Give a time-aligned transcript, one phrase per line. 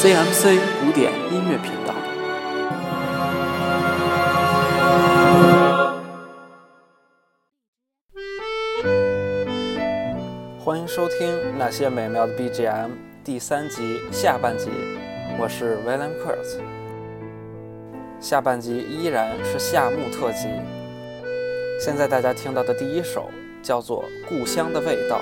[0.00, 1.92] CMC 古典音乐频道。
[10.64, 11.26] 欢迎收听
[11.58, 12.86] 《那些美妙的 BGM》
[13.24, 14.70] 第三集下半集，
[15.36, 16.60] 我是 William Kurtz。
[18.20, 20.46] 下半集依然是夏目特辑。
[21.80, 23.28] 现在大家听到的第一首
[23.64, 25.20] 叫做《故乡的味道》。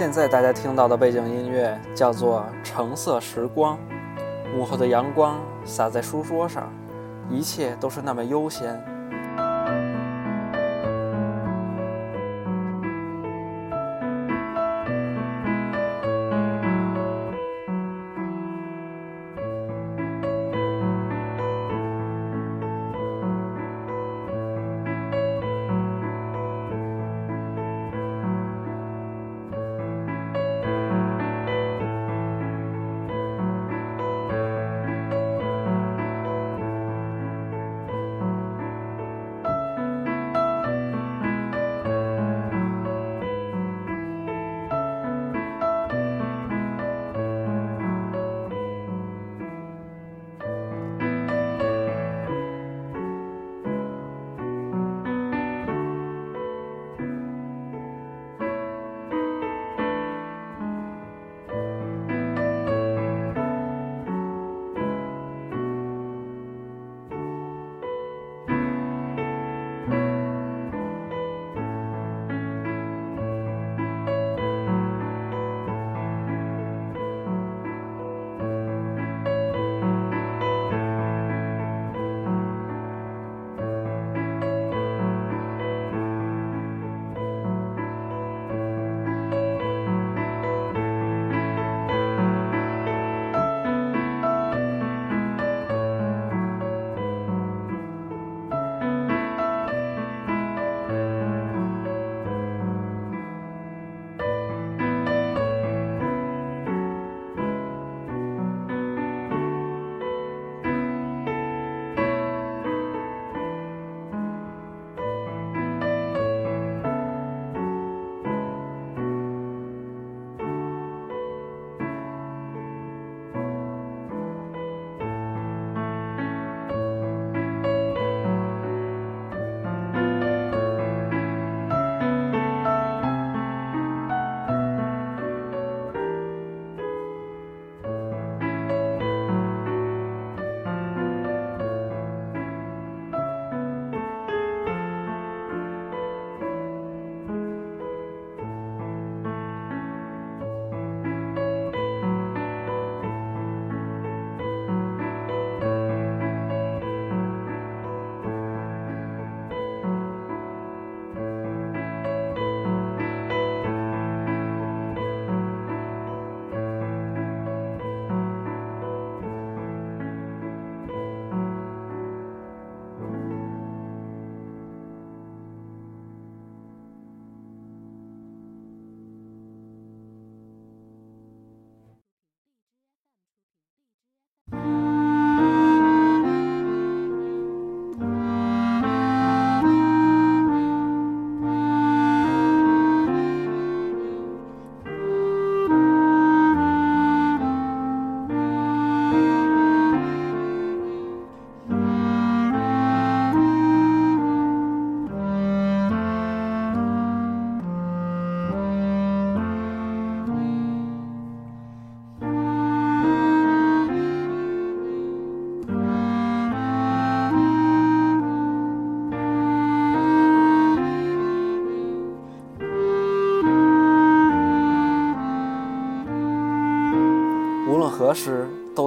[0.00, 3.78] 现在大家听到的背景音乐叫做《橙色时光》，
[4.58, 6.72] 午后的阳光洒在书桌上，
[7.28, 8.82] 一切都是那么悠闲。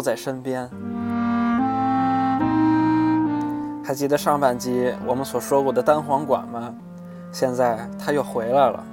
[0.03, 0.69] 在身边。
[3.83, 6.73] 还记得上半集我们所说过的单簧管吗？
[7.31, 8.83] 现在他又回来了，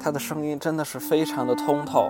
[0.00, 2.08] 他的声音真的是非常的通透。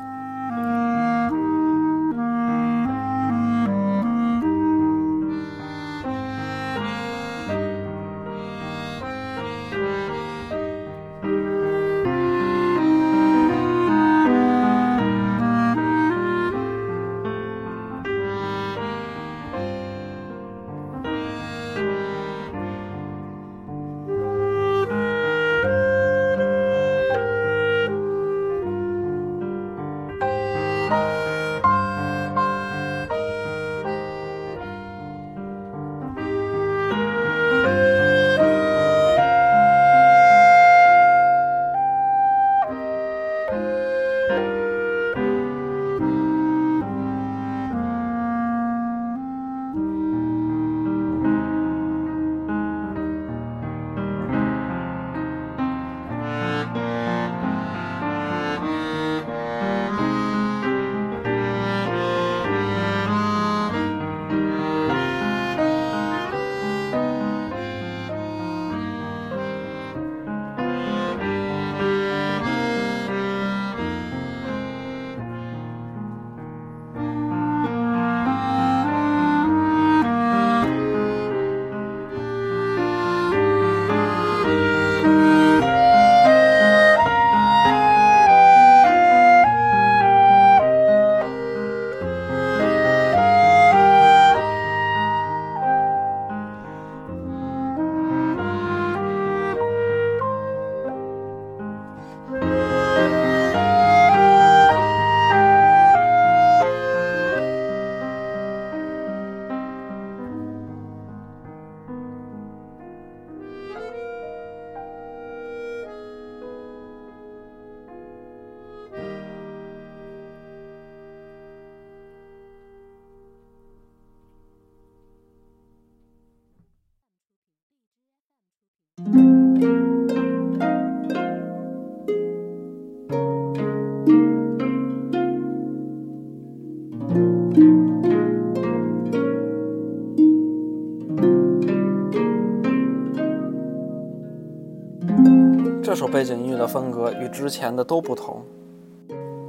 [146.17, 148.43] 背景音乐的风格与之前的都不同，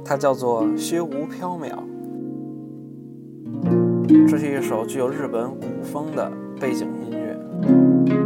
[0.04, 1.70] 它叫做虚无缥缈。
[4.28, 8.17] 这是一首具有日本古风的背景音乐。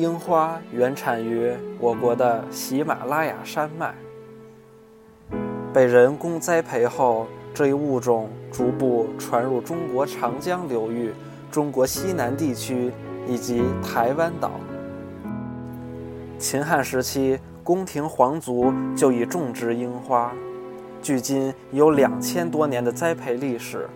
[0.00, 3.94] 樱花原产于我国的喜马拉雅山脉，
[5.74, 11.12] 被人工栽培后，这一物种逐步传入中国长江流域、
[11.50, 12.90] 中国西南地区
[13.28, 14.52] 以及台湾岛。
[16.38, 20.32] 秦汉时期，宫廷皇族就已种植樱花，
[21.02, 23.86] 距今有两千多年的栽培历史。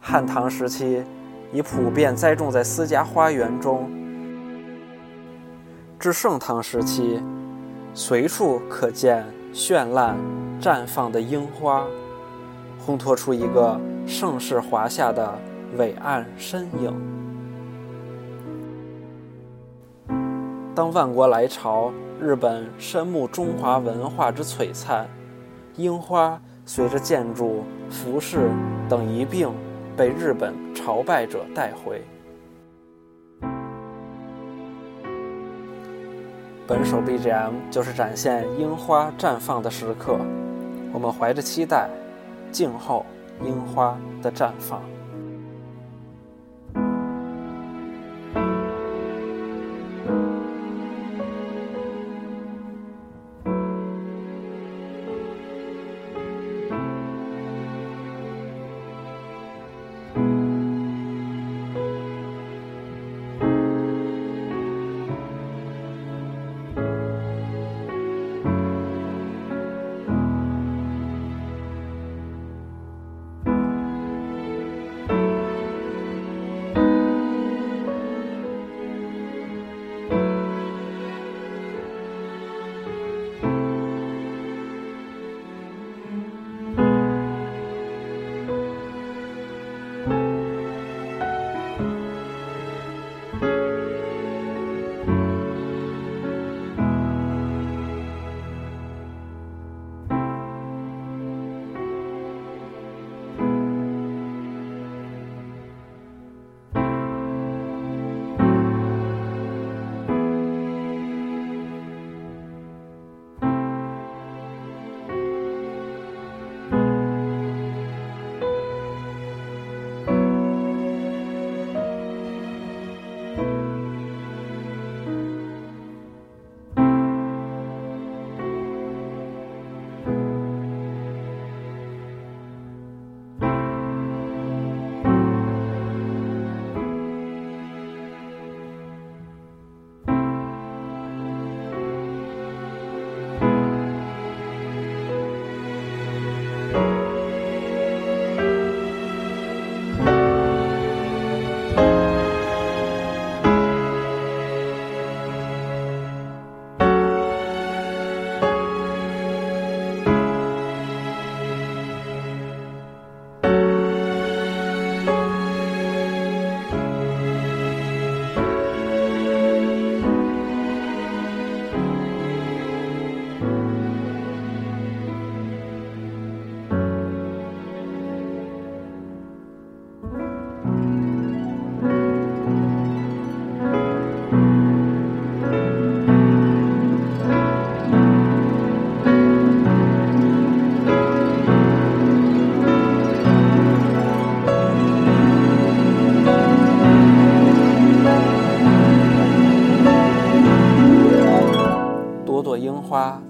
[0.00, 1.04] 汉唐时期，
[1.52, 3.88] 已普遍栽种在私家花园中。
[6.02, 7.22] 至盛唐时期，
[7.94, 10.16] 随处可见绚烂
[10.60, 11.86] 绽放的樱花，
[12.84, 15.38] 烘托出一个盛世华夏的
[15.76, 16.92] 伟岸身影。
[20.74, 25.06] 当万国来朝，日本深慕中华文化之璀璨，
[25.76, 28.50] 樱花随着建筑、服饰
[28.88, 29.48] 等一并
[29.96, 32.02] 被日本朝拜者带回。
[36.64, 40.16] 本首 BGM 就是展现樱花绽放的时刻，
[40.92, 41.90] 我们怀着期待，
[42.52, 43.04] 静候
[43.44, 44.80] 樱花的绽放。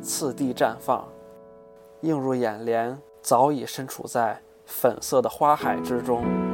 [0.01, 1.07] 次第绽放，
[2.01, 6.52] 映入眼帘，早已身处在粉色的花海之中。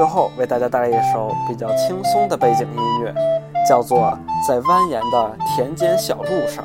[0.00, 3.14] 最后为大家带来一首比较轻松的背景音乐，
[3.68, 3.98] 叫做
[4.48, 6.64] 《在蜿蜒的田间小路上》。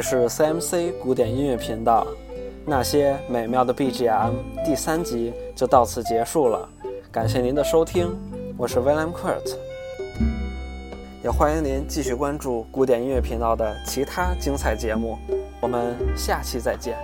[0.00, 2.06] 是 CMC 古典音乐频道，
[2.64, 4.32] 那些美妙的 BGM
[4.64, 6.68] 第三集就到此结束了，
[7.12, 8.16] 感谢您的收听，
[8.56, 9.56] 我是 William Kurt，
[11.22, 15.18] 也欢迎您继续关注古典音乐频道的其他精彩节目，
[15.60, 16.96] 我们下期再见。